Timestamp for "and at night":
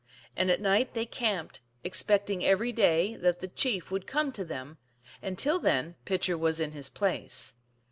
0.35-0.95